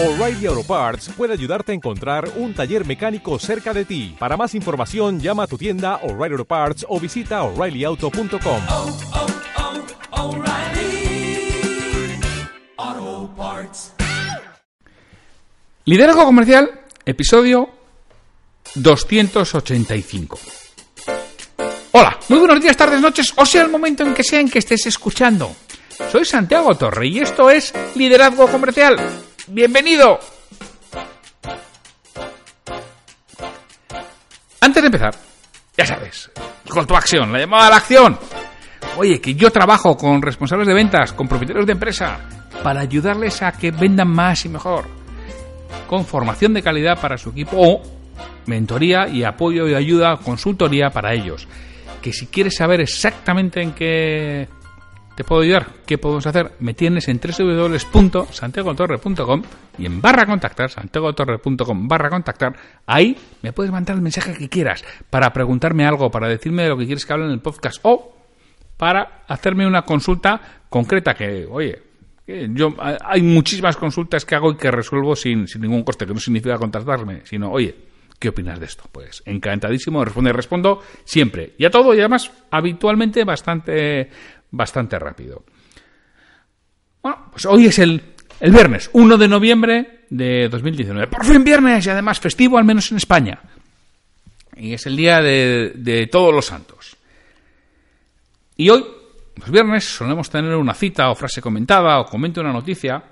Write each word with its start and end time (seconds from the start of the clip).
O'Reilly 0.00 0.46
Auto 0.46 0.62
Parts 0.62 1.10
puede 1.16 1.32
ayudarte 1.32 1.72
a 1.72 1.74
encontrar 1.74 2.30
un 2.36 2.54
taller 2.54 2.86
mecánico 2.86 3.36
cerca 3.40 3.74
de 3.74 3.84
ti. 3.84 4.14
Para 4.16 4.36
más 4.36 4.54
información, 4.54 5.18
llama 5.18 5.42
a 5.42 5.46
tu 5.48 5.58
tienda 5.58 5.96
O'Reilly 6.04 6.34
Auto 6.34 6.44
Parts 6.44 6.86
o 6.88 7.00
visita 7.00 7.42
oreillyauto.com. 7.42 8.62
oh, 8.68 8.96
oh, 10.12 10.22
O'Reilly 10.22 11.50
Auto 12.76 13.34
Parts. 13.36 13.92
Liderazgo 15.84 16.24
Comercial, 16.26 16.70
episodio 17.04 17.68
285. 18.76 20.38
Hola, 21.90 22.20
muy 22.28 22.38
buenos 22.38 22.62
días, 22.62 22.76
tardes, 22.76 23.00
noches, 23.00 23.32
o 23.34 23.44
sea 23.44 23.62
el 23.62 23.68
momento 23.68 24.04
en 24.04 24.14
que 24.14 24.22
sea 24.22 24.38
en 24.38 24.48
que 24.48 24.60
estés 24.60 24.86
escuchando. 24.86 25.56
Soy 26.12 26.24
Santiago 26.24 26.76
Torre 26.76 27.08
y 27.08 27.18
esto 27.18 27.50
es 27.50 27.74
Liderazgo 27.96 28.46
Comercial. 28.46 29.26
¡Bienvenido! 29.50 30.18
Antes 34.60 34.82
de 34.82 34.86
empezar, 34.86 35.14
ya 35.76 35.86
sabes, 35.86 36.30
call 36.72 36.86
to 36.86 36.96
action, 36.96 37.32
la 37.32 37.38
llamada 37.38 37.68
a 37.68 37.70
la 37.70 37.76
acción. 37.76 38.18
Oye, 38.96 39.20
que 39.20 39.34
yo 39.34 39.50
trabajo 39.50 39.96
con 39.96 40.20
responsables 40.20 40.68
de 40.68 40.74
ventas, 40.74 41.12
con 41.12 41.28
propietarios 41.28 41.66
de 41.66 41.72
empresa, 41.72 42.18
para 42.62 42.80
ayudarles 42.80 43.42
a 43.42 43.52
que 43.52 43.70
vendan 43.70 44.08
más 44.08 44.44
y 44.44 44.48
mejor 44.48 44.98
con 45.88 46.04
formación 46.04 46.52
de 46.52 46.62
calidad 46.62 47.00
para 47.00 47.16
su 47.16 47.30
equipo 47.30 47.56
o 47.56 47.82
mentoría 48.46 49.08
y 49.08 49.24
apoyo 49.24 49.66
y 49.66 49.74
ayuda, 49.74 50.18
consultoría 50.18 50.90
para 50.90 51.14
ellos. 51.14 51.48
Que 52.02 52.12
si 52.12 52.26
quieres 52.26 52.56
saber 52.56 52.80
exactamente 52.80 53.62
en 53.62 53.72
qué 53.72 54.48
te 55.18 55.24
puedo 55.24 55.42
ayudar, 55.42 55.66
qué 55.84 55.98
podemos 55.98 56.24
hacer, 56.28 56.52
me 56.60 56.74
tienes 56.74 57.08
en 57.08 57.18
www.santiagotorre.com 57.18 59.42
y 59.76 59.86
en 59.86 60.00
barra 60.00 60.26
contactar, 60.26 60.70
santiagotorre.com 60.70 61.88
barra 61.88 62.08
contactar, 62.08 62.54
ahí 62.86 63.16
me 63.42 63.52
puedes 63.52 63.72
mandar 63.72 63.96
el 63.96 64.02
mensaje 64.02 64.34
que 64.34 64.48
quieras 64.48 64.84
para 65.10 65.32
preguntarme 65.32 65.84
algo, 65.84 66.08
para 66.08 66.28
decirme 66.28 66.62
de 66.62 66.68
lo 66.68 66.78
que 66.78 66.86
quieres 66.86 67.04
que 67.04 67.12
hable 67.12 67.24
en 67.24 67.32
el 67.32 67.40
podcast 67.40 67.80
o 67.82 68.14
para 68.76 69.24
hacerme 69.26 69.66
una 69.66 69.82
consulta 69.82 70.40
concreta 70.68 71.14
que, 71.14 71.48
oye, 71.50 71.82
yo 72.50 72.76
hay 72.78 73.20
muchísimas 73.20 73.76
consultas 73.76 74.24
que 74.24 74.36
hago 74.36 74.52
y 74.52 74.56
que 74.56 74.70
resuelvo 74.70 75.16
sin, 75.16 75.48
sin 75.48 75.62
ningún 75.62 75.82
coste, 75.82 76.06
que 76.06 76.14
no 76.14 76.20
significa 76.20 76.56
contactarme, 76.58 77.22
sino, 77.24 77.50
oye, 77.50 77.74
¿qué 78.18 78.28
opinas 78.28 78.58
de 78.58 78.66
esto? 78.66 78.84
Pues 78.90 79.22
encantadísimo, 79.26 80.04
responde, 80.04 80.32
respondo 80.32 80.82
siempre. 81.04 81.54
Y 81.58 81.64
a 81.64 81.70
todo, 81.70 81.94
y 81.94 81.98
además, 81.98 82.30
habitualmente 82.50 83.24
bastante, 83.24 84.10
bastante 84.50 84.98
rápido. 84.98 85.44
Bueno, 87.02 87.28
pues 87.30 87.46
hoy 87.46 87.66
es 87.66 87.78
el, 87.78 88.02
el 88.40 88.52
viernes, 88.52 88.90
1 88.92 89.18
de 89.18 89.28
noviembre 89.28 89.98
de 90.10 90.48
2019. 90.48 91.08
Por 91.08 91.24
fin 91.24 91.44
viernes 91.44 91.86
y 91.86 91.90
además 91.90 92.20
festivo, 92.20 92.58
al 92.58 92.64
menos 92.64 92.90
en 92.90 92.96
España. 92.98 93.40
Y 94.56 94.74
es 94.74 94.86
el 94.86 94.96
día 94.96 95.20
de, 95.20 96.08
todos 96.10 96.34
los 96.34 96.46
santos. 96.46 96.96
Y 98.56 98.68
hoy, 98.70 98.84
los 99.36 99.50
viernes, 99.50 99.84
solemos 99.84 100.28
tener 100.30 100.54
una 100.56 100.74
cita 100.74 101.10
o 101.10 101.14
frase 101.14 101.40
comentada 101.40 102.00
o 102.00 102.06
comento 102.06 102.40
una 102.40 102.52
noticia. 102.52 103.02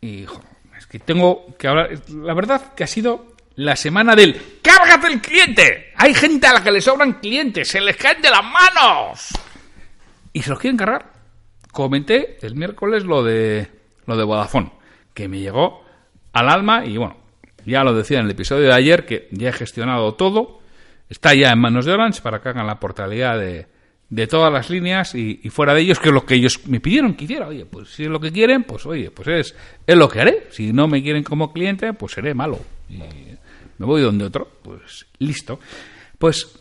Y 0.00 0.24
es 0.78 0.86
que 0.86 1.00
tengo 1.00 1.56
que 1.58 1.66
hablar. 1.66 1.90
La 2.08 2.34
verdad 2.34 2.72
que 2.74 2.84
ha 2.84 2.86
sido 2.86 3.34
la 3.56 3.74
semana 3.74 4.14
del 4.14 4.60
¡Cárgate 4.62 5.08
el 5.08 5.20
cliente! 5.20 5.92
Hay 5.96 6.14
gente 6.14 6.46
a 6.46 6.54
la 6.54 6.62
que 6.62 6.70
le 6.70 6.80
sobran 6.80 7.14
clientes, 7.14 7.68
se 7.68 7.80
les 7.80 7.96
caen 7.96 8.22
de 8.22 8.30
las 8.30 8.44
manos. 8.44 9.28
Y 10.32 10.42
se 10.42 10.50
los 10.50 10.58
quieren 10.58 10.76
cargar. 10.76 11.12
Comenté 11.72 12.38
el 12.42 12.54
miércoles 12.54 13.04
lo 13.04 13.22
de 13.22 13.68
lo 14.06 14.16
de 14.16 14.24
Vodafone, 14.24 14.72
que 15.14 15.28
me 15.28 15.40
llegó 15.40 15.84
al 16.32 16.48
alma 16.48 16.84
y 16.84 16.96
bueno, 16.96 17.16
ya 17.64 17.84
lo 17.84 17.94
decía 17.94 18.18
en 18.18 18.26
el 18.26 18.32
episodio 18.32 18.68
de 18.68 18.74
ayer 18.74 19.06
que 19.06 19.28
ya 19.30 19.50
he 19.50 19.52
gestionado 19.52 20.14
todo. 20.14 20.60
Está 21.08 21.34
ya 21.34 21.50
en 21.50 21.58
manos 21.58 21.84
de 21.84 21.92
Orange 21.92 22.22
para 22.22 22.40
que 22.40 22.48
hagan 22.48 22.66
la 22.66 22.80
portabilidad 22.80 23.38
de, 23.38 23.66
de 24.08 24.26
todas 24.26 24.52
las 24.52 24.70
líneas 24.70 25.14
y, 25.14 25.36
fuera 25.50 25.74
de 25.74 25.82
ellos, 25.82 25.98
que 25.98 26.10
lo 26.10 26.24
que 26.24 26.34
ellos 26.34 26.66
me 26.66 26.80
pidieron 26.80 27.14
que 27.14 27.24
hiciera. 27.24 27.48
Oye, 27.48 27.66
pues 27.66 27.90
si 27.90 28.04
es 28.04 28.08
lo 28.08 28.20
que 28.20 28.32
quieren, 28.32 28.64
pues 28.64 28.86
oye, 28.86 29.10
pues 29.10 29.28
es, 29.28 29.56
es 29.86 29.96
lo 29.96 30.08
que 30.08 30.20
haré. 30.20 30.46
Si 30.50 30.72
no 30.72 30.88
me 30.88 31.02
quieren 31.02 31.22
como 31.22 31.52
cliente, 31.52 31.92
pues 31.92 32.12
seré 32.12 32.34
malo. 32.34 32.58
Y 32.88 32.98
me 33.78 33.86
voy 33.86 34.02
donde 34.02 34.24
otro, 34.24 34.50
pues 34.62 35.06
listo. 35.18 35.60
Pues, 36.18 36.58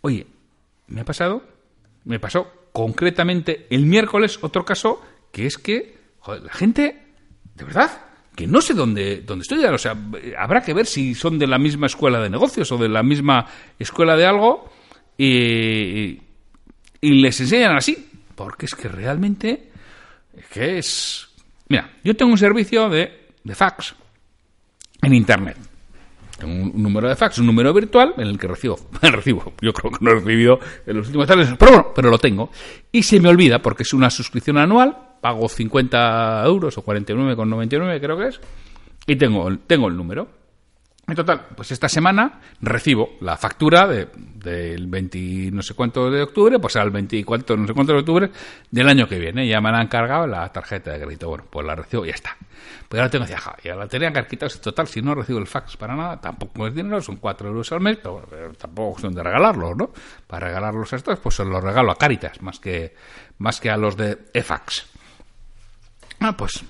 oye, 0.00 0.26
me 0.88 1.00
ha 1.00 1.04
pasado, 1.04 1.42
me 2.04 2.18
pasó 2.18 2.63
concretamente 2.74 3.68
el 3.70 3.86
miércoles 3.86 4.40
otro 4.42 4.64
caso, 4.64 5.00
que 5.30 5.46
es 5.46 5.58
que, 5.58 5.96
joder, 6.18 6.42
la 6.42 6.52
gente, 6.52 7.02
de 7.54 7.64
verdad, 7.64 8.02
que 8.34 8.48
no 8.48 8.60
sé 8.60 8.74
dónde, 8.74 9.20
dónde 9.20 9.42
estudian. 9.42 9.72
O 9.72 9.78
sea, 9.78 9.96
habrá 10.36 10.60
que 10.60 10.74
ver 10.74 10.84
si 10.84 11.14
son 11.14 11.38
de 11.38 11.46
la 11.46 11.56
misma 11.56 11.86
escuela 11.86 12.20
de 12.20 12.28
negocios 12.28 12.72
o 12.72 12.76
de 12.76 12.88
la 12.88 13.04
misma 13.04 13.46
escuela 13.78 14.16
de 14.16 14.26
algo. 14.26 14.72
Y, 15.16 16.18
y 17.00 17.10
les 17.22 17.40
enseñan 17.40 17.76
así, 17.76 18.10
porque 18.34 18.66
es 18.66 18.74
que 18.74 18.88
realmente 18.88 19.70
es 20.36 20.46
que 20.46 20.78
es... 20.78 21.28
Mira, 21.68 21.92
yo 22.02 22.16
tengo 22.16 22.32
un 22.32 22.38
servicio 22.38 22.88
de, 22.88 23.28
de 23.44 23.54
fax 23.54 23.94
en 25.00 25.14
Internet. 25.14 25.56
Tengo 26.38 26.64
un 26.64 26.82
número 26.82 27.08
de 27.08 27.16
fax, 27.16 27.38
un 27.38 27.46
número 27.46 27.72
virtual 27.72 28.14
en 28.16 28.26
el 28.26 28.38
que 28.38 28.48
recibo, 28.48 28.76
recibo, 29.02 29.52
yo 29.60 29.72
creo 29.72 29.92
que 29.92 30.04
no 30.04 30.10
he 30.10 30.14
recibido 30.14 30.58
en 30.86 30.96
los 30.96 31.06
últimos 31.06 31.30
años, 31.30 31.54
pero 31.58 31.72
bueno, 31.72 31.92
pero 31.94 32.10
lo 32.10 32.18
tengo. 32.18 32.50
Y 32.90 33.02
se 33.02 33.20
me 33.20 33.28
olvida 33.28 33.60
porque 33.60 33.84
es 33.84 33.92
una 33.92 34.10
suscripción 34.10 34.58
anual, 34.58 34.96
pago 35.20 35.48
50 35.48 36.42
euros 36.44 36.76
o 36.76 36.84
49,99 36.84 38.00
creo 38.00 38.18
que 38.18 38.28
es, 38.28 38.40
y 39.06 39.16
tengo, 39.16 39.48
tengo 39.66 39.88
el 39.88 39.96
número. 39.96 40.28
En 41.06 41.14
total, 41.14 41.48
pues 41.54 41.70
esta 41.70 41.88
semana 41.88 42.40
recibo 42.62 43.10
la 43.20 43.36
factura 43.36 43.86
de, 43.86 44.08
del 44.44 44.86
20 44.86 45.50
no 45.52 45.62
sé 45.62 45.74
cuánto 45.74 46.10
de 46.10 46.22
octubre, 46.22 46.58
pues 46.58 46.76
al 46.76 46.90
24 46.90 47.56
no 47.56 47.66
sé 47.66 47.74
cuánto 47.74 47.92
de 47.92 47.98
octubre 47.98 48.30
del 48.70 48.88
año 48.88 49.08
que 49.08 49.18
viene. 49.18 49.48
Ya 49.48 49.60
me 49.60 49.70
han 49.70 49.82
encargado 49.82 50.26
la 50.26 50.50
tarjeta 50.52 50.92
de 50.92 51.00
crédito. 51.00 51.28
Bueno, 51.28 51.44
pues 51.50 51.66
la 51.66 51.74
recibo 51.74 52.04
y 52.04 52.08
ya 52.08 52.14
está. 52.14 52.36
Pues 52.88 53.00
ahora 53.00 53.10
tengo 53.10 53.24
que 53.24 53.32
decir, 53.32 53.44
ya 53.64 53.74
la 53.74 53.88
tenían 53.88 54.12
que. 54.12 54.36
Total, 54.36 54.86
si 54.86 55.02
no 55.02 55.14
recibo 55.14 55.38
el 55.38 55.46
fax 55.46 55.76
para 55.76 55.96
nada, 55.96 56.20
tampoco 56.20 56.66
es 56.66 56.74
dinero, 56.74 57.00
son 57.00 57.16
4 57.16 57.48
euros 57.48 57.72
al 57.72 57.80
mes, 57.80 57.98
pero, 58.02 58.22
tampoco 58.58 59.00
son 59.00 59.14
de 59.14 59.22
regalarlos, 59.22 59.76
¿no? 59.76 59.90
Para 60.26 60.48
regalarlos 60.48 60.92
a 60.92 60.96
estos, 60.96 61.18
pues 61.18 61.34
se 61.34 61.44
los 61.44 61.62
regalo 61.62 61.90
a 61.90 61.96
Caritas, 61.96 62.40
más 62.42 62.60
que, 62.60 62.94
más 63.38 63.60
que 63.60 63.70
a 63.70 63.76
los 63.76 63.96
de 63.96 64.18
eFax. 64.32 64.86
Ah, 66.20 66.36
pues 66.36 66.64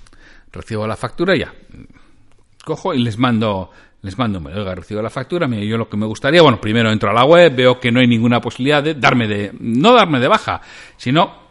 recibo 0.52 0.86
la 0.86 0.96
factura 0.96 1.36
y 1.36 1.40
ya. 1.40 1.52
Cojo 2.64 2.94
y 2.94 3.02
les 3.02 3.18
mando 3.18 3.70
les 4.04 4.18
mando, 4.18 4.38
me 4.38 4.52
oiga, 4.52 4.74
recibo 4.74 5.00
la 5.00 5.08
factura, 5.08 5.48
mire, 5.48 5.66
yo 5.66 5.78
lo 5.78 5.88
que 5.88 5.96
me 5.96 6.04
gustaría, 6.04 6.42
bueno, 6.42 6.60
primero 6.60 6.92
entro 6.92 7.08
a 7.08 7.14
la 7.14 7.24
web, 7.24 7.56
veo 7.56 7.80
que 7.80 7.90
no 7.90 8.00
hay 8.00 8.06
ninguna 8.06 8.38
posibilidad 8.38 8.82
de 8.82 8.92
darme 8.92 9.26
de, 9.26 9.50
no 9.58 9.94
darme 9.94 10.20
de 10.20 10.28
baja, 10.28 10.60
sino 10.98 11.42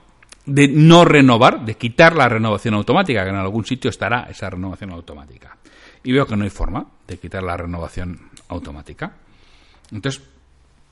de 0.46 0.68
no 0.68 1.04
renovar, 1.04 1.66
de 1.66 1.74
quitar 1.74 2.16
la 2.16 2.30
renovación 2.30 2.76
automática, 2.76 3.24
que 3.24 3.32
en 3.32 3.38
algún 3.38 3.66
sitio 3.66 3.90
estará 3.90 4.28
esa 4.30 4.52
renovación 4.52 4.92
automática. 4.92 5.58
Y 6.04 6.12
veo 6.12 6.28
que 6.28 6.36
no 6.36 6.44
hay 6.44 6.52
forma 6.52 6.86
de 7.08 7.18
quitar 7.18 7.42
la 7.42 7.58
renovación 7.58 8.30
automática. 8.50 9.14
Entonces, 9.92 10.22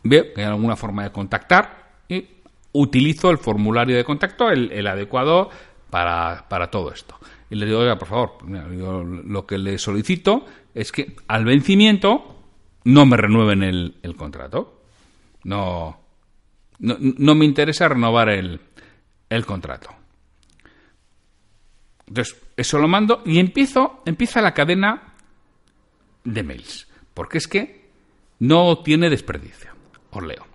veo 0.04 0.34
que 0.34 0.42
hay 0.42 0.48
alguna 0.48 0.76
forma 0.76 1.04
de 1.04 1.12
contactar 1.12 1.92
y 2.10 2.26
utilizo 2.72 3.30
el 3.30 3.38
formulario 3.38 3.96
de 3.96 4.04
contacto, 4.04 4.50
el, 4.50 4.72
el 4.72 4.88
adecuado 4.88 5.52
para, 5.92 6.44
para 6.50 6.72
todo 6.72 6.92
esto 6.92 7.20
y 7.52 7.56
le 7.56 7.66
digo, 7.66 7.80
oiga, 7.80 8.00
por 8.00 8.08
favor, 8.08 8.38
yo 8.78 9.04
lo 9.04 9.46
que 9.46 9.58
le 9.58 9.78
solicito 9.78 10.46
es 10.74 10.94
que 10.94 11.18
al 11.28 11.44
vencimiento 11.44 12.38
no 12.86 13.06
me 13.06 13.18
renueven 13.18 13.62
el, 13.62 13.98
el 14.04 14.16
contrato. 14.16 14.82
No, 15.44 16.00
no, 16.80 16.96
no, 16.98 17.36
me 17.36 17.44
interesa 17.44 17.90
renovar 17.90 18.30
el, 18.30 18.62
el 19.30 19.46
contrato. 19.46 19.90
Entonces, 22.08 22.42
eso 22.56 22.80
lo 22.80 22.88
mando 22.88 23.22
y 23.26 23.38
empiezo, 23.40 24.02
empieza 24.06 24.40
la 24.40 24.54
cadena 24.54 25.14
de 26.24 26.44
mails. 26.44 26.88
Porque 27.14 27.38
es 27.38 27.48
que 27.48 27.90
no 28.40 28.78
tiene 28.78 29.10
desperdicio. 29.10 29.72
Os 30.12 30.24
leo. 30.24 30.51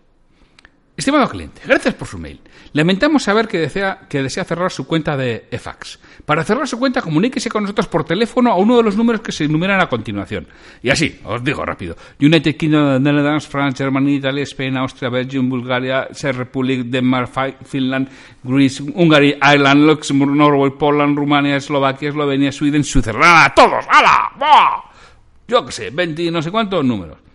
Estimado 0.97 1.29
cliente, 1.29 1.61
gracias 1.67 1.93
por 1.93 2.09
su 2.09 2.17
mail. 2.17 2.41
Lamentamos 2.73 3.25
saber 3.25 3.49
que 3.49 3.59
desea, 3.59 4.07
que 4.09 4.23
desea 4.23 4.45
cerrar 4.45 4.73
su 4.73 4.87
cuenta 4.87 5.15
de 5.15 5.47
eFax. 5.51 5.99
Para 6.25 6.43
cerrar 6.43 6.67
su 6.67 6.79
cuenta, 6.79 7.03
comuníquese 7.03 7.51
con 7.51 7.65
nosotros 7.65 7.87
por 7.87 8.05
teléfono 8.05 8.51
a 8.51 8.57
uno 8.57 8.79
de 8.79 8.83
los 8.83 8.97
números 8.97 9.21
que 9.21 9.31
se 9.31 9.45
enumeran 9.45 9.79
a 9.81 9.91
continuación. 9.91 10.47
Y 10.83 10.89
así, 10.89 11.21
os 11.25 11.45
digo 11.45 11.67
rápido. 11.67 11.97
United 12.19 12.57
Kingdom, 12.57 13.03
Netherlands, 13.03 13.47
France, 13.47 13.77
Germany, 13.77 14.15
Italy, 14.15 14.41
Spain, 14.43 14.79
Austria, 14.79 15.11
Belgium, 15.11 15.51
Bulgaria, 15.51 16.09
Czech 16.15 16.35
Republic, 16.35 16.87
Denmark, 16.87 17.31
Finland, 17.67 18.09
Greece, 18.43 18.83
Hungary, 18.83 19.39
Ireland, 19.43 19.87
Luxembourg, 19.87 20.35
Norway, 20.35 20.71
Poland, 20.71 21.19
Rumania, 21.19 21.57
Eslovaquia, 21.57 22.09
Eslovenia, 22.09 22.51
Sweden, 22.51 22.83
Switzerland. 22.83 23.53
¡Todos! 23.55 23.85
¡Hala! 23.91 24.33
¡Buah! 24.39 24.83
Yo 25.47 25.65
qué 25.67 25.73
sé, 25.73 25.91
20 25.91 26.23
y 26.23 26.31
no 26.31 26.41
sé 26.41 26.51
cuántos 26.51 26.83
números. 26.83 27.26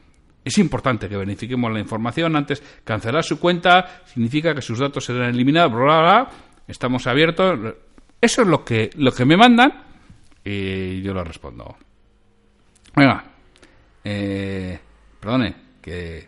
Es 0.44 0.58
importante 0.58 1.08
que 1.08 1.18
verifiquemos 1.18 1.72
la 1.72 1.80
información 1.80 2.36
antes. 2.36 2.62
Cancelar 2.84 3.24
su 3.24 3.40
cuenta 3.40 4.02
significa 4.06 4.56
que 4.56 4.62
sus 4.62 4.80
datos 4.80 5.06
serán 5.06 5.30
eliminados. 5.30 5.72
Bla, 5.72 5.84
bla, 5.84 6.02
bla. 6.02 6.32
Estamos 6.68 7.06
abiertos. 7.06 7.76
Eso 8.20 8.42
es 8.42 8.48
lo 8.48 8.64
que, 8.64 8.90
lo 8.96 9.12
que 9.12 9.26
me 9.26 9.38
mandan. 9.38 9.84
Y 10.44 11.02
yo 11.02 11.14
le 11.14 11.24
respondo. 11.24 11.76
Venga, 12.96 13.24
eh, 14.04 14.80
perdone, 15.20 15.56
que, 15.82 16.28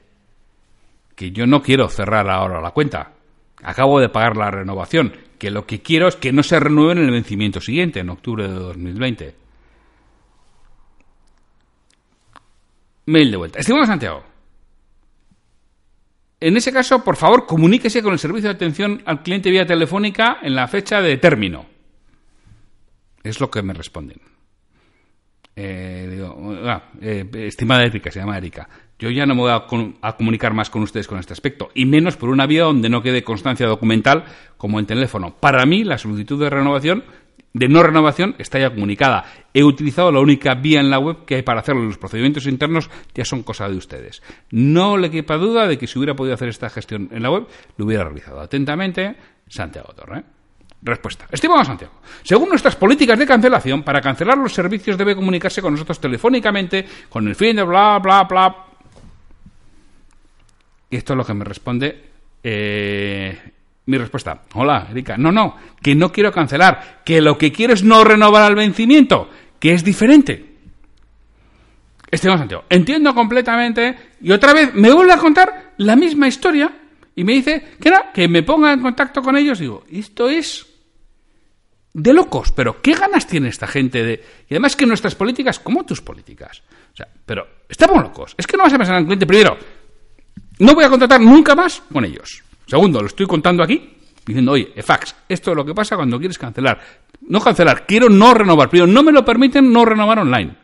que 1.16 1.32
yo 1.32 1.46
no 1.46 1.62
quiero 1.62 1.90
cerrar 1.90 2.30
ahora 2.30 2.62
la 2.62 2.72
cuenta. 2.72 3.12
Acabo 3.64 4.00
de 4.00 4.10
pagar 4.10 4.38
la 4.38 4.52
renovación, 4.52 5.14
que 5.38 5.50
lo 5.50 5.66
que 5.66 5.82
quiero 5.82 6.08
es 6.08 6.16
que 6.16 6.32
no 6.32 6.44
se 6.44 6.60
renueve 6.60 6.94
en 6.94 7.08
el 7.08 7.12
vencimiento 7.12 7.60
siguiente, 7.60 8.00
en 8.00 8.10
octubre 8.10 8.48
de 8.48 8.54
2020. 8.54 9.43
Mail 13.06 13.32
de 13.32 13.38
vuelta. 13.38 13.60
Estimado 13.60 13.86
Santiago, 13.86 14.24
en 16.44 16.58
ese 16.58 16.74
caso, 16.74 17.06
por 17.06 17.16
favor, 17.16 17.46
comuníquese 17.46 18.04
con 18.04 18.12
el 18.12 18.20
servicio 18.20 18.50
de 18.50 18.56
atención 18.56 19.02
al 19.06 19.24
cliente 19.24 19.50
vía 19.50 19.66
telefónica 19.66 20.40
en 20.42 20.56
la 20.56 20.68
fecha 20.68 21.02
de 21.02 21.16
término. 21.16 21.66
Es 23.24 23.40
lo 23.40 23.50
que 23.50 23.64
me 23.64 23.74
responden. 23.74 24.20
Eh, 25.56 26.22
ah, 26.66 26.84
eh, 27.00 27.26
estimada 27.34 27.86
Erika, 27.86 28.12
se 28.12 28.20
llama 28.20 28.38
Erika, 28.38 28.68
yo 29.00 29.10
ya 29.10 29.26
no 29.26 29.36
me 29.36 29.42
voy 29.42 29.52
a, 29.52 29.68
a 30.02 30.18
comunicar 30.18 30.54
más 30.54 30.70
con 30.70 30.82
ustedes 30.82 31.08
con 31.08 31.18
este 31.18 31.32
aspecto, 31.32 31.70
y 31.76 31.86
menos 31.86 32.18
por 32.18 32.28
una 32.28 32.46
vía 32.46 32.64
donde 32.64 32.90
no 32.90 33.02
quede 33.02 33.24
constancia 33.24 33.66
documental 33.66 34.26
como 34.58 34.80
en 34.80 34.86
teléfono. 34.86 35.38
Para 35.40 35.66
mí, 35.66 35.86
la 35.86 35.98
solicitud 35.98 36.42
de 36.42 36.50
renovación, 36.50 37.06
de 37.54 37.68
no 37.68 37.84
renovación, 37.84 38.36
está 38.40 38.60
ya 38.60 38.72
comunicada. 38.72 39.26
He 39.54 39.64
utilizado 39.64 40.12
la 40.12 40.20
única 40.20 40.56
vía 40.56 40.80
en 40.80 40.90
la 40.90 41.00
web 41.00 41.26
que 41.26 41.36
hay 41.36 41.42
para 41.44 41.60
hacerlo. 41.60 41.84
Los 41.84 41.98
procedimientos 41.98 42.48
internos 42.48 42.90
ya 43.14 43.24
son 43.26 43.44
cosa 43.44 43.70
de 43.70 43.78
ustedes. 43.78 44.24
No 44.50 44.98
le 44.98 45.12
quepa 45.12 45.38
duda 45.38 45.68
de 45.68 45.78
que 45.78 45.88
si 45.88 46.00
hubiera 46.00 46.16
podido 46.16 46.34
hacer 46.34 46.50
esta 46.50 46.70
gestión 46.70 47.10
en 47.12 47.22
la 47.22 47.30
web, 47.30 47.48
lo 47.78 47.86
hubiera 47.86 48.04
realizado. 48.04 48.42
Atentamente, 48.42 49.16
Santiago 49.48 49.94
Torre. 49.94 50.24
Respuesta. 50.86 51.28
Estimado 51.32 51.64
Santiago, 51.64 51.94
según 52.24 52.50
nuestras 52.50 52.76
políticas 52.76 53.18
de 53.18 53.26
cancelación, 53.26 53.84
para 53.84 54.02
cancelar 54.02 54.38
los 54.38 54.54
servicios 54.54 54.98
debe 54.98 55.16
comunicarse 55.16 55.62
con 55.62 55.72
nosotros 55.72 55.98
telefónicamente 55.98 56.86
con 57.08 57.26
el 57.26 57.36
fin 57.36 57.56
de 57.56 57.64
bla, 57.64 58.00
bla, 58.00 58.24
bla. 58.26 58.66
Y 60.90 60.98
esto 60.98 61.14
es 61.14 61.18
lo 61.18 61.24
que 61.24 61.34
me 61.34 61.46
responde 61.46 62.04
eh, 62.44 63.23
mi 63.86 63.98
respuesta. 63.98 64.44
Hola, 64.54 64.88
Erika. 64.90 65.18
No, 65.18 65.32
no, 65.32 65.56
que 65.82 65.96
no 65.96 66.12
quiero 66.12 66.32
cancelar, 66.32 67.02
que 67.04 67.22
lo 67.22 67.38
que 67.38 67.52
quiero 67.52 67.74
es 67.74 67.84
no 67.84 68.04
renovar 68.04 68.44
al 68.44 68.56
vencimiento, 68.56 69.30
que 69.60 69.74
es 69.74 69.84
diferente. 69.84 70.54
Estimado 72.10 72.40
Santiago, 72.40 72.66
entiendo 72.70 73.16
completamente 73.16 74.12
y 74.22 74.32
otra 74.32 74.54
vez 74.54 74.74
me 74.76 74.92
vuelve 74.92 75.14
a 75.14 75.18
contar 75.18 75.74
la 75.78 75.96
misma 75.96 76.28
historia 76.28 76.72
y 77.16 77.24
me 77.24 77.34
dice 77.34 77.76
que 77.82 77.90
no, 77.90 77.98
que 78.14 78.28
me 78.28 78.44
ponga 78.44 78.72
en 78.72 78.82
contacto 78.82 79.24
con 79.24 79.36
ellos. 79.36 79.58
Digo, 79.58 79.84
esto 79.92 80.30
es 80.30 80.68
de 81.92 82.14
locos, 82.14 82.52
pero 82.52 82.82
¿qué 82.82 82.94
ganas 82.94 83.26
tiene 83.26 83.50
esta 83.50 83.66
gente 83.66 84.04
de... 84.04 84.24
Y 84.48 84.54
además 84.54 84.76
que 84.76 84.86
nuestras 84.86 85.16
políticas, 85.16 85.60
como 85.60 85.86
tus 85.86 86.02
políticas, 86.02 86.62
o 86.94 86.96
sea, 86.96 87.08
pero 87.26 87.48
estamos 87.68 88.02
locos. 88.02 88.36
Es 88.38 88.46
que 88.46 88.58
no 88.58 88.64
vas 88.64 88.74
a 88.74 88.78
pensar 88.78 88.96
en 88.96 89.02
el 89.02 89.06
cliente 89.06 89.26
primero. 89.26 89.58
No 90.60 90.76
voy 90.76 90.84
a 90.84 90.90
contratar 90.90 91.20
nunca 91.20 91.56
más 91.56 91.82
con 91.92 92.06
ellos. 92.06 92.43
Segundo, 92.66 93.00
lo 93.02 93.08
estoy 93.08 93.26
contando 93.26 93.64
aquí, 93.64 93.98
diciendo, 94.26 94.54
oye, 94.54 94.72
EFAX, 94.76 95.16
esto 95.28 95.52
es 95.52 95.58
lo 95.58 95.66
que 95.66 95.74
pasa 95.74 95.96
cuando 95.96 96.18
quieres 96.20 96.38
cancelar. 96.38 96.80
No 97.22 97.40
cancelar, 97.40 97.86
quiero 97.86 98.10
no 98.10 98.34
renovar. 98.34 98.70
Primero, 98.70 98.92
no 98.92 99.04
me 99.04 99.12
lo 99.12 99.24
permiten 99.24 99.72
no 99.72 99.86
renovar 99.86 100.20
online. 100.20 100.56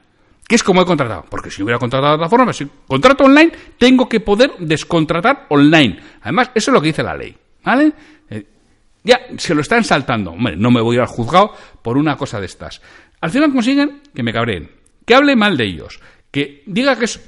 Que 0.47 0.55
es 0.55 0.63
como 0.63 0.81
he 0.81 0.85
contratado. 0.85 1.25
Porque 1.29 1.51
si 1.51 1.61
hubiera 1.61 1.77
contratado 1.77 2.13
de 2.13 2.15
otra 2.15 2.29
forma, 2.29 2.53
si 2.53 2.67
contrato 2.87 3.25
online, 3.25 3.51
tengo 3.77 4.09
que 4.09 4.19
poder 4.19 4.53
descontratar 4.59 5.45
online. 5.49 5.99
Además, 6.21 6.51
eso 6.55 6.71
es 6.71 6.73
lo 6.73 6.81
que 6.81 6.87
dice 6.87 7.03
la 7.03 7.15
ley. 7.15 7.35
¿Vale? 7.63 7.93
Eh, 8.29 8.45
ya 9.03 9.19
se 9.37 9.53
lo 9.53 9.61
están 9.61 9.83
saltando. 9.83 10.31
Hombre, 10.31 10.55
no 10.55 10.71
me 10.71 10.81
voy 10.81 10.95
a 10.95 10.97
ir 10.97 11.01
al 11.01 11.07
juzgado 11.07 11.53
por 11.81 11.97
una 11.97 12.17
cosa 12.17 12.39
de 12.39 12.47
estas. 12.47 12.81
Al 13.21 13.29
final 13.29 13.51
consiguen 13.51 14.01
que 14.13 14.23
me 14.23 14.33
cabreen, 14.33 14.71
que 15.05 15.13
hable 15.13 15.35
mal 15.35 15.57
de 15.57 15.65
ellos, 15.65 15.99
que 16.31 16.63
diga 16.65 16.95
que 16.97 17.05
es 17.05 17.19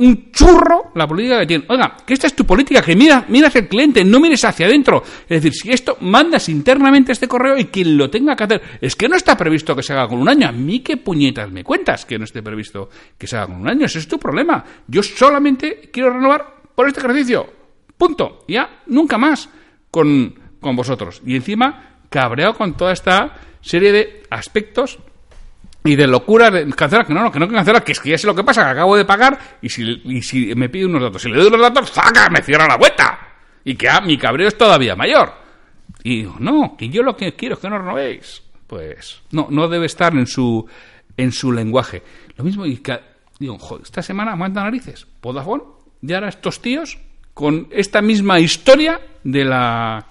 un 0.00 0.30
churro 0.32 0.90
la 0.94 1.06
política 1.06 1.40
que 1.40 1.46
tienen. 1.46 1.66
Oiga, 1.68 1.96
que 2.04 2.14
esta 2.14 2.26
es 2.26 2.34
tu 2.34 2.44
política, 2.44 2.82
que 2.82 2.96
mira, 2.96 3.24
miras 3.28 3.54
el 3.56 3.68
cliente, 3.68 4.04
no 4.04 4.20
mires 4.20 4.44
hacia 4.44 4.66
adentro. 4.66 5.02
Es 5.22 5.42
decir, 5.42 5.52
si 5.52 5.70
esto 5.70 5.98
mandas 6.00 6.48
internamente 6.48 7.12
este 7.12 7.28
correo 7.28 7.56
y 7.56 7.66
quien 7.66 7.96
lo 7.96 8.10
tenga 8.10 8.34
que 8.34 8.44
hacer, 8.44 8.62
es 8.80 8.96
que 8.96 9.08
no 9.08 9.16
está 9.16 9.36
previsto 9.36 9.76
que 9.76 9.82
se 9.82 9.92
haga 9.92 10.08
con 10.08 10.18
un 10.18 10.28
año. 10.28 10.48
A 10.48 10.52
mí 10.52 10.80
qué 10.80 10.96
puñetas 10.96 11.50
me 11.50 11.64
cuentas 11.64 12.04
que 12.04 12.18
no 12.18 12.24
esté 12.24 12.42
previsto 12.42 12.88
que 13.16 13.26
se 13.26 13.36
haga 13.36 13.46
con 13.46 13.56
un 13.56 13.68
año. 13.68 13.86
Ese 13.86 13.98
es 13.98 14.08
tu 14.08 14.18
problema. 14.18 14.64
Yo 14.86 15.02
solamente 15.02 15.90
quiero 15.92 16.10
renovar 16.10 16.54
por 16.74 16.88
este 16.88 17.00
ejercicio. 17.00 17.46
Punto. 17.96 18.44
Ya, 18.48 18.82
nunca 18.86 19.18
más 19.18 19.48
con, 19.90 20.34
con 20.60 20.76
vosotros. 20.76 21.22
Y 21.24 21.36
encima, 21.36 21.98
cabreado 22.08 22.54
con 22.54 22.76
toda 22.76 22.92
esta 22.92 23.36
serie 23.60 23.92
de 23.92 24.22
aspectos 24.30 24.98
y 25.84 25.96
de 25.96 26.06
locura 26.06 26.50
de 26.50 26.68
cancelar, 26.72 27.06
que 27.06 27.14
no, 27.14 27.22
no, 27.22 27.32
que 27.32 27.38
no 27.38 27.48
que 27.48 27.54
cancelar, 27.54 27.82
que 27.84 27.92
es 27.92 28.00
que 28.00 28.10
ya 28.10 28.18
sé 28.18 28.26
lo 28.26 28.34
que 28.34 28.44
pasa, 28.44 28.64
que 28.64 28.70
acabo 28.70 28.96
de 28.96 29.04
pagar 29.04 29.38
y 29.62 29.68
si, 29.68 30.02
y 30.04 30.22
si 30.22 30.54
me 30.54 30.68
pide 30.68 30.86
unos 30.86 31.02
datos, 31.02 31.22
si 31.22 31.30
le 31.30 31.36
doy 31.36 31.50
los 31.50 31.60
datos, 31.60 31.90
¡saca! 31.90 32.28
Me 32.30 32.42
cierra 32.42 32.66
la 32.68 32.76
vuelta. 32.76 33.18
Y 33.64 33.74
que 33.74 33.88
ah, 33.88 34.00
mi 34.00 34.16
cabreo 34.18 34.48
es 34.48 34.56
todavía 34.58 34.94
mayor. 34.96 35.32
Y 36.02 36.18
digo, 36.18 36.36
no, 36.38 36.76
que 36.76 36.88
yo 36.88 37.02
lo 37.02 37.16
que 37.16 37.34
quiero 37.34 37.54
es 37.54 37.60
que 37.60 37.68
no 37.70 37.78
renovéis. 37.78 38.42
Pues 38.66 39.22
no, 39.32 39.48
no 39.50 39.68
debe 39.68 39.86
estar 39.86 40.14
en 40.14 40.26
su, 40.26 40.66
en 41.16 41.32
su 41.32 41.50
lenguaje. 41.52 42.02
Lo 42.36 42.44
mismo, 42.44 42.64
y 42.66 42.76
que, 42.78 42.98
digo, 43.38 43.58
joder, 43.58 43.82
esta 43.84 44.02
semana 44.02 44.36
manda 44.36 44.62
narices. 44.62 45.06
Vodafone, 45.22 45.62
y 46.02 46.12
ahora 46.12 46.28
estos 46.28 46.60
tíos 46.60 46.98
con 47.34 47.68
esta 47.70 48.00
misma 48.02 48.38
historia 48.38 49.00
de 49.24 49.44
la, 49.44 50.06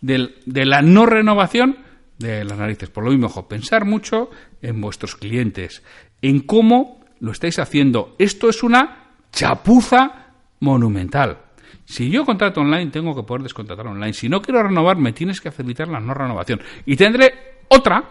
del- 0.00 0.36
de 0.46 0.64
la 0.66 0.82
no 0.82 1.04
renovación 1.06 1.78
de 2.20 2.44
las 2.44 2.58
narices. 2.58 2.90
Por 2.90 3.04
lo 3.04 3.10
mismo, 3.10 3.48
pensar 3.48 3.84
mucho 3.84 4.30
en 4.62 4.80
vuestros 4.80 5.16
clientes, 5.16 5.82
en 6.22 6.40
cómo 6.40 7.00
lo 7.18 7.32
estáis 7.32 7.58
haciendo. 7.58 8.14
Esto 8.18 8.48
es 8.48 8.62
una 8.62 9.14
chapuza 9.32 10.26
monumental. 10.60 11.38
Si 11.84 12.10
yo 12.10 12.24
contrato 12.24 12.60
online, 12.60 12.90
tengo 12.90 13.16
que 13.16 13.22
poder 13.22 13.42
descontratar 13.42 13.86
online. 13.86 14.12
Si 14.12 14.28
no 14.28 14.42
quiero 14.42 14.62
renovar, 14.62 14.96
me 14.96 15.12
tienes 15.12 15.40
que 15.40 15.50
facilitar 15.50 15.88
la 15.88 15.98
no 15.98 16.14
renovación. 16.14 16.60
Y 16.86 16.94
tendré 16.94 17.62
otra, 17.68 18.04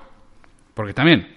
porque 0.73 0.93
también 0.93 1.27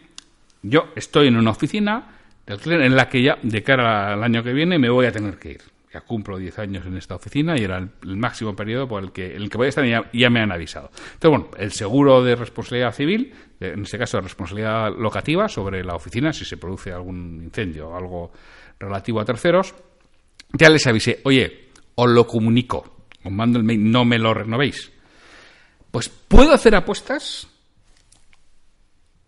yo 0.63 0.89
estoy 0.97 1.29
en 1.29 1.37
una 1.37 1.51
oficina 1.51 2.17
en 2.47 2.97
la 2.97 3.09
que 3.09 3.23
ya, 3.23 3.39
de 3.43 3.63
cara 3.63 4.15
al 4.15 4.25
año 4.25 4.43
que 4.43 4.53
viene, 4.53 4.79
me 4.79 4.89
voy 4.91 5.07
a 5.07 5.13
tener 5.13 5.39
que 5.39 5.53
ir. 5.53 5.61
Ya 5.93 6.01
cumplo 6.01 6.39
10 6.39 6.59
años 6.59 6.87
en 6.87 6.97
esta 6.97 7.17
oficina 7.17 7.55
y 7.59 7.65
era 7.65 7.77
el, 7.77 8.17
máximo 8.17 8.57
periodo 8.57 8.89
por 8.89 9.03
el 9.03 9.13
que, 9.13 9.37
el 9.37 9.51
que 9.51 9.59
voy 9.59 9.67
a 9.67 9.69
estar 9.69 9.85
y 9.85 10.21
ya, 10.21 10.31
me 10.31 10.41
han 10.41 10.51
avisado. 10.51 10.91
Entonces, 11.15 11.31
bueno, 11.31 11.51
el 11.59 11.73
seguro 11.73 12.23
de 12.25 12.35
responsabilidad 12.35 12.93
civil, 12.93 13.35
en 13.61 13.83
este 13.83 13.99
caso 13.99 14.17
de 14.17 14.23
responsabilidad 14.23 14.91
locativa 14.97 15.49
sobre 15.49 15.85
la 15.85 15.95
oficina, 15.95 16.33
si 16.33 16.45
se 16.47 16.57
produce 16.57 16.93
algún 16.93 17.43
incendio 17.45 17.91
o 17.91 17.97
algo 17.97 18.33
relativo 18.79 19.21
a 19.21 19.25
terceros, 19.25 19.75
ya 20.55 20.71
les 20.71 20.87
avisé, 20.87 21.21
oye, 21.25 21.71
os 21.95 22.11
lo 22.11 22.27
comunico, 22.27 23.07
os 23.23 23.33
mando 23.33 23.59
el 23.59 23.65
mail, 23.65 23.91
no 23.91 24.05
me 24.05 24.19
lo 24.19 24.33
renovéis. 24.33 24.91
Pues 25.91 26.09
puedo 26.09 26.55
hacer 26.55 26.75
apuestas 26.75 27.47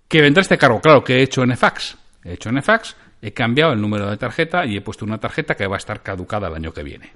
que 0.09 0.23
vendrá 0.23 0.41
este 0.41 0.57
cargo. 0.57 0.81
Claro 0.81 1.05
que 1.05 1.17
he 1.17 1.23
hecho 1.23 1.43
en 1.43 1.57
fax. 1.57 1.97
He 2.25 2.35
hecho 2.35 2.49
en 2.49 2.63
fax, 2.63 2.97
he 3.25 3.33
cambiado 3.33 3.73
el 3.73 3.81
número 3.81 4.11
de 4.11 4.19
tarjeta 4.19 4.67
y 4.67 4.77
he 4.77 4.83
puesto 4.83 5.07
una 5.07 5.17
tarjeta 5.17 5.55
que 5.55 5.67
va 5.67 5.77
a 5.77 5.79
estar 5.79 6.03
caducada 6.03 6.49
el 6.49 6.55
año 6.57 6.73
que 6.73 6.83
viene. 6.83 7.13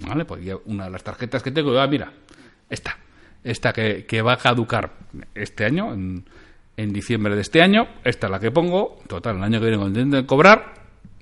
¿Vale? 0.00 0.24
Pues 0.24 0.44
una 0.64 0.86
de 0.86 0.90
las 0.90 1.04
tarjetas 1.04 1.44
que 1.44 1.52
tengo, 1.52 1.78
ah, 1.78 1.86
mira, 1.86 2.12
esta. 2.68 2.98
Esta 3.44 3.72
que, 3.72 4.04
que 4.04 4.20
va 4.20 4.32
a 4.32 4.36
caducar 4.36 4.94
este 5.32 5.64
año, 5.64 5.94
en, 5.94 6.24
en 6.76 6.92
diciembre 6.92 7.36
de 7.36 7.42
este 7.42 7.62
año. 7.62 7.86
Esta 8.02 8.26
es 8.26 8.30
la 8.32 8.40
que 8.40 8.50
pongo. 8.50 8.98
Total, 9.06 9.36
el 9.36 9.44
año 9.44 9.60
que 9.60 9.66
viene, 9.66 9.78
cuando 9.78 10.00
intenten 10.00 10.26
cobrar, 10.26 10.74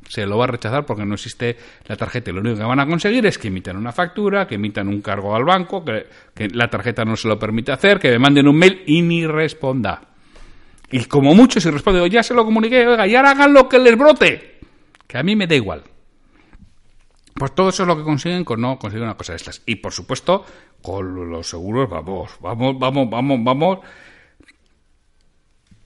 se 0.08 0.24
lo 0.24 0.38
va 0.38 0.44
a 0.44 0.46
rechazar 0.46 0.86
porque 0.86 1.04
no 1.04 1.12
existe 1.12 1.58
la 1.86 1.96
tarjeta. 1.96 2.30
Y 2.30 2.32
lo 2.32 2.40
único 2.40 2.56
que 2.56 2.64
van 2.64 2.80
a 2.80 2.86
conseguir 2.86 3.26
es 3.26 3.36
que 3.36 3.48
emitan 3.48 3.76
una 3.76 3.92
factura, 3.92 4.46
que 4.46 4.54
emitan 4.54 4.88
un 4.88 5.02
cargo 5.02 5.36
al 5.36 5.44
banco, 5.44 5.84
que, 5.84 6.06
que 6.34 6.48
la 6.48 6.68
tarjeta 6.68 7.04
no 7.04 7.16
se 7.16 7.28
lo 7.28 7.38
permite 7.38 7.70
hacer, 7.70 7.98
que 7.98 8.08
me 8.08 8.18
manden 8.18 8.48
un 8.48 8.56
mail 8.56 8.82
y 8.86 9.02
ni 9.02 9.26
responda. 9.26 10.11
Y 10.92 11.04
como 11.06 11.34
mucho 11.34 11.60
si 11.60 11.70
responde, 11.70 12.08
ya 12.10 12.22
se 12.22 12.34
lo 12.34 12.44
comuniqué, 12.44 12.86
oiga, 12.86 13.06
y 13.06 13.16
ahora 13.16 13.30
hagan 13.32 13.52
lo 13.52 13.68
que 13.68 13.78
les 13.78 13.96
brote. 13.98 14.60
Que 15.06 15.18
a 15.18 15.22
mí 15.22 15.34
me 15.34 15.46
da 15.46 15.54
igual. 15.54 15.82
Pues 17.34 17.54
todo 17.54 17.70
eso 17.70 17.82
es 17.82 17.86
lo 17.88 17.96
que 17.96 18.02
consiguen 18.04 18.44
con 18.44 18.60
no 18.60 18.78
conseguir 18.78 19.02
una 19.04 19.16
cosa 19.16 19.32
de 19.32 19.38
estas. 19.38 19.62
Y 19.66 19.76
por 19.76 19.92
supuesto, 19.92 20.44
con 20.82 21.30
los 21.30 21.48
seguros, 21.48 21.88
vamos, 21.88 22.32
vamos, 22.40 22.78
vamos, 22.78 23.08
vamos, 23.10 23.38
vamos. 23.42 23.78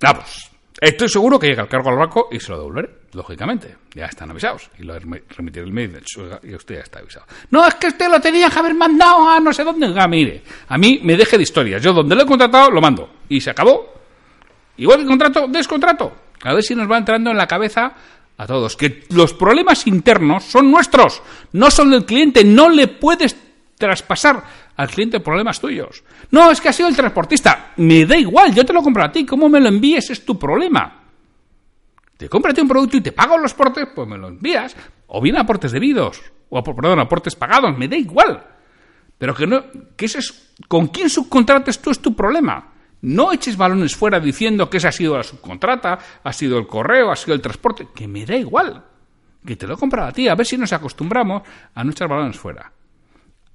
Vamos. 0.00 0.50
Estoy 0.78 1.08
seguro 1.08 1.38
que 1.38 1.46
llega 1.46 1.62
el 1.62 1.68
cargo 1.68 1.88
al 1.88 1.96
banco 1.96 2.28
y 2.30 2.38
se 2.38 2.50
lo 2.50 2.58
devolveré, 2.58 2.90
lógicamente. 3.14 3.76
Ya 3.94 4.06
están 4.06 4.30
avisados. 4.30 4.70
Y 4.78 4.82
lo 4.82 4.94
he 4.94 5.00
remi- 5.00 5.22
remitido 5.30 5.64
el 5.64 5.72
mail, 5.72 6.02
y 6.42 6.54
usted 6.54 6.74
ya 6.74 6.80
está 6.82 6.98
avisado. 6.98 7.24
No, 7.50 7.66
es 7.66 7.76
que 7.76 7.86
usted 7.86 8.10
lo 8.10 8.20
tenía 8.20 8.50
que 8.50 8.58
haber 8.58 8.74
mandado 8.74 9.26
a 9.26 9.40
no 9.40 9.54
sé 9.54 9.64
dónde. 9.64 9.86
Oiga, 9.86 10.06
mire, 10.06 10.42
a 10.68 10.76
mí 10.76 11.00
me 11.02 11.16
deje 11.16 11.38
de 11.38 11.44
historias. 11.44 11.80
Yo 11.82 11.94
donde 11.94 12.14
lo 12.14 12.22
he 12.24 12.26
contratado, 12.26 12.70
lo 12.70 12.80
mando. 12.82 13.08
Y 13.30 13.40
se 13.40 13.50
acabó. 13.50 13.94
Igual 14.76 15.00
que 15.00 15.06
contrato, 15.06 15.48
descontrato. 15.48 16.12
A 16.42 16.54
ver 16.54 16.62
si 16.62 16.74
nos 16.74 16.90
va 16.90 16.98
entrando 16.98 17.30
en 17.30 17.36
la 17.36 17.46
cabeza 17.46 17.94
a 18.38 18.46
todos 18.46 18.76
que 18.76 19.04
los 19.10 19.32
problemas 19.32 19.86
internos 19.86 20.44
son 20.44 20.70
nuestros, 20.70 21.22
no 21.52 21.70
son 21.70 21.90
del 21.90 22.04
cliente. 22.04 22.44
No 22.44 22.68
le 22.68 22.88
puedes 22.88 23.36
traspasar 23.78 24.44
al 24.76 24.88
cliente 24.88 25.20
problemas 25.20 25.60
tuyos. 25.60 26.04
No, 26.30 26.50
es 26.50 26.60
que 26.60 26.68
ha 26.68 26.72
sido 26.72 26.88
el 26.88 26.96
transportista. 26.96 27.72
Me 27.76 28.04
da 28.04 28.16
igual, 28.16 28.54
yo 28.54 28.64
te 28.64 28.72
lo 28.72 28.82
compro 28.82 29.04
a 29.04 29.12
ti. 29.12 29.24
¿Cómo 29.24 29.48
me 29.48 29.60
lo 29.60 29.68
envíes 29.68 30.10
es 30.10 30.24
tu 30.24 30.38
problema? 30.38 31.02
Te 32.16 32.28
cómprate 32.28 32.62
un 32.62 32.68
producto 32.68 32.96
y 32.96 33.02
te 33.02 33.12
pago 33.12 33.36
los 33.36 33.54
portes, 33.54 33.88
pues 33.94 34.08
me 34.08 34.18
lo 34.18 34.28
envías. 34.28 34.74
O 35.08 35.20
bien 35.20 35.36
aportes 35.36 35.72
debidos. 35.72 36.20
O, 36.48 36.62
perdón, 36.62 37.00
aportes 37.00 37.34
pagados, 37.34 37.76
me 37.76 37.88
da 37.88 37.96
igual. 37.96 38.42
Pero 39.18 39.34
que 39.34 39.46
no, 39.46 39.64
que 39.96 40.06
ese 40.06 40.18
es, 40.18 40.52
con 40.68 40.88
quién 40.88 41.10
subcontrates 41.10 41.80
tú 41.80 41.90
es 41.90 42.00
tu 42.00 42.14
problema. 42.14 42.72
No 43.06 43.32
eches 43.32 43.56
balones 43.56 43.94
fuera 43.94 44.18
diciendo 44.18 44.68
que 44.68 44.78
esa 44.78 44.88
ha 44.88 44.92
sido 44.92 45.16
la 45.16 45.22
subcontrata, 45.22 45.96
ha 46.24 46.32
sido 46.32 46.58
el 46.58 46.66
correo, 46.66 47.12
ha 47.12 47.14
sido 47.14 47.34
el 47.34 47.40
transporte, 47.40 47.86
que 47.94 48.08
me 48.08 48.26
da 48.26 48.34
igual. 48.34 48.84
Que 49.46 49.54
te 49.54 49.64
lo 49.64 49.74
he 49.74 49.76
comprado 49.76 50.08
a 50.08 50.12
ti, 50.12 50.26
a 50.26 50.34
ver 50.34 50.44
si 50.44 50.58
nos 50.58 50.72
acostumbramos 50.72 51.42
a 51.72 51.84
no 51.84 51.92
echar 51.92 52.08
balones 52.08 52.36
fuera. 52.36 52.72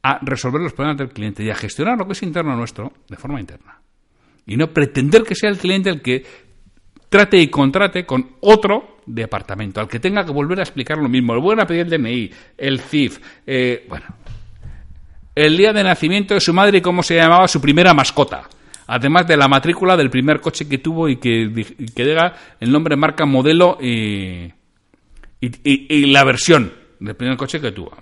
A 0.04 0.20
resolver 0.22 0.62
los 0.62 0.72
problemas 0.72 1.00
del 1.00 1.10
cliente 1.10 1.44
y 1.44 1.50
a 1.50 1.56
gestionar 1.56 1.98
lo 1.98 2.06
que 2.06 2.14
es 2.14 2.24
interno 2.24 2.56
nuestro 2.56 2.94
de 3.10 3.18
forma 3.18 3.42
interna. 3.42 3.82
Y 4.46 4.56
no 4.56 4.72
pretender 4.72 5.24
que 5.24 5.36
sea 5.36 5.50
el 5.50 5.58
cliente 5.58 5.90
el 5.90 6.02
que 6.02 6.26
trate 7.10 7.38
y 7.38 7.50
contrate 7.50 8.06
con 8.06 8.38
otro 8.40 9.00
departamento, 9.06 9.82
al 9.82 9.90
que 9.90 10.00
tenga 10.00 10.24
que 10.24 10.32
volver 10.32 10.60
a 10.60 10.64
explicar 10.64 10.98
lo 10.98 11.10
mismo. 11.10 11.34
El 11.34 11.42
buen 11.42 11.60
a 11.60 11.68
pedir 11.68 11.82
el 11.82 11.90
DNI, 11.90 12.32
el 12.58 12.80
CIF, 12.80 13.20
eh, 13.46 13.86
bueno, 13.90 14.06
el 15.36 15.58
día 15.58 15.74
de 15.74 15.84
nacimiento 15.84 16.36
de 16.36 16.40
su 16.40 16.54
madre 16.54 16.78
y 16.78 16.82
cómo 16.82 17.04
se 17.04 17.18
llamaba 17.18 17.50
su 17.50 17.60
primera 17.60 17.94
mascota. 17.94 18.48
Además 18.94 19.26
de 19.26 19.38
la 19.38 19.48
matrícula 19.48 19.96
del 19.96 20.10
primer 20.10 20.42
coche 20.42 20.68
que 20.68 20.80
tuvo 20.80 21.08
y 21.08 21.16
que, 21.16 21.50
que 21.96 22.04
diga 22.04 22.36
el 22.60 22.70
nombre, 22.70 22.98
marca, 22.98 23.26
modelo 23.26 23.78
y, 23.80 24.52
y, 25.40 26.06
la 26.12 26.26
versión 26.26 26.74
del 27.00 27.16
primer 27.16 27.38
coche 27.38 27.62
que 27.62 27.72
tuvo. 27.72 27.94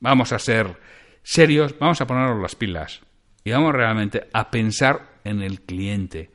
vamos 0.00 0.32
a 0.32 0.38
ser 0.38 0.78
serios, 1.22 1.78
vamos 1.78 2.00
a 2.00 2.06
ponernos 2.06 2.40
las 2.40 2.54
pilas 2.54 3.02
y 3.44 3.50
vamos 3.50 3.74
realmente 3.74 4.28
a 4.32 4.50
pensar 4.50 5.20
en 5.24 5.42
el 5.42 5.60
cliente 5.60 6.30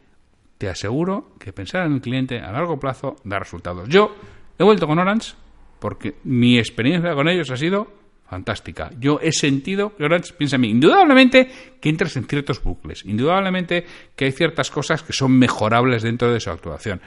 te 0.60 0.70
aseguro 0.70 1.32
que 1.40 1.52
pensar 1.52 1.88
en 1.88 1.94
un 1.94 2.02
cliente 2.02 2.40
a 2.40 2.52
largo 2.52 2.80
plazo 2.80 3.16
da 3.24 3.40
resultados. 3.40 3.90
Yo 3.90 4.16
he 4.60 4.64
vuelto 4.64 4.86
con 4.86 5.00
Orange 5.00 5.34
porque 5.80 6.18
mi 6.26 6.60
experiencia 6.60 7.16
con 7.16 7.28
ellos 7.28 7.50
ha 7.50 7.58
sido 7.58 7.88
fantástica. 8.28 8.92
Yo 9.00 9.20
he 9.22 9.32
sentido 9.32 9.94
Orange 10.00 10.34
piensa 10.34 10.56
en 10.56 10.62
mí. 10.62 10.70
Indudablemente 10.70 11.50
que 11.80 11.90
entras 11.90 12.16
en 12.18 12.26
ciertos 12.26 12.62
bucles, 12.62 13.06
indudablemente 13.06 13.86
que 14.16 14.26
hay 14.26 14.32
ciertas 14.32 14.72
cosas 14.72 15.04
que 15.04 15.14
son 15.14 15.38
mejorables 15.38 16.04
dentro 16.04 16.32
de 16.32 16.40
su 16.40 16.50
actuación, 16.50 17.02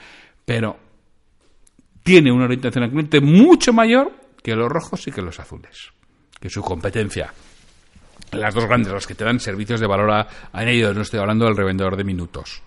pero 0.45 0.77
tiene 2.03 2.33
una 2.33 2.45
orientación 2.45 2.85
al 2.85 2.91
cliente 2.91 3.21
mucho 3.21 3.73
mayor 3.73 4.13
que 4.43 4.55
los 4.55 4.69
rojos 4.71 5.07
y 5.09 5.13
que 5.13 5.23
los 5.23 5.39
azules, 5.41 5.93
que 6.41 6.49
su 6.49 6.63
competencia. 6.63 7.33
Las 8.33 8.55
dos 8.55 8.67
grandes, 8.67 8.93
las 8.93 9.07
que 9.07 9.15
te 9.15 9.25
dan 9.25 9.41
servicios 9.41 9.81
de 9.81 9.87
valor 9.87 10.11
a, 10.11 10.29
a 10.53 10.65
ellos, 10.65 10.95
no 10.95 11.03
estoy 11.03 11.21
hablando 11.21 11.47
del 11.47 11.57
revendedor 11.57 11.97
de 11.97 12.05
minutos 12.05 12.63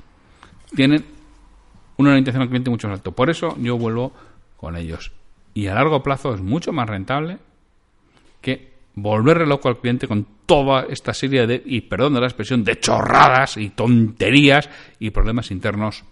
tienen 0.75 1.05
una 1.97 2.11
orientación 2.11 2.43
al 2.43 2.49
cliente 2.49 2.69
mucho 2.69 2.87
más 2.87 2.99
alto. 2.99 3.11
Por 3.11 3.29
eso 3.29 3.55
yo 3.59 3.77
vuelvo 3.77 4.13
con 4.57 4.75
ellos. 4.75 5.11
Y 5.53 5.67
a 5.67 5.75
largo 5.75 6.01
plazo 6.01 6.33
es 6.33 6.41
mucho 6.41 6.71
más 6.71 6.89
rentable 6.89 7.39
que 8.41 8.71
volverle 8.95 9.45
loco 9.45 9.69
al 9.69 9.79
cliente 9.79 10.07
con 10.07 10.25
toda 10.45 10.85
esta 10.89 11.13
serie 11.13 11.47
de, 11.47 11.61
y 11.65 11.81
perdón 11.81 12.15
de 12.15 12.21
la 12.21 12.27
expresión, 12.27 12.63
de 12.63 12.79
chorradas 12.79 13.57
y 13.57 13.69
tonterías 13.69 14.69
y 14.99 15.11
problemas 15.11 15.51
internos 15.51 16.03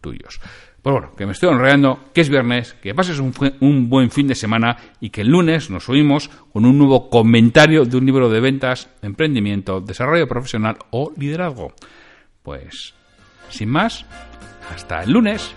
tuyos. 0.00 0.40
Pues 0.82 0.92
bueno, 0.92 1.14
que 1.16 1.26
me 1.26 1.32
estoy 1.32 1.48
honrando, 1.48 2.10
que 2.14 2.20
es 2.20 2.28
viernes, 2.28 2.74
que 2.74 2.94
pases 2.94 3.18
un, 3.18 3.34
un, 3.60 3.88
buen 3.88 4.10
fin 4.10 4.28
de 4.28 4.34
semana 4.34 4.76
y 5.00 5.10
que 5.10 5.22
el 5.22 5.28
lunes 5.28 5.70
nos 5.70 5.88
oímos 5.88 6.30
con 6.52 6.64
un 6.64 6.78
nuevo 6.78 7.10
comentario 7.10 7.84
de 7.84 7.96
un 7.96 8.06
libro 8.06 8.30
de 8.30 8.40
ventas, 8.40 8.88
emprendimiento, 9.02 9.80
desarrollo 9.80 10.28
profesional 10.28 10.76
o 10.90 11.12
liderazgo. 11.16 11.72
Pues 12.42 12.94
sin 13.50 13.70
más, 13.70 14.04
hasta 14.74 15.02
el 15.02 15.12
lunes. 15.12 15.54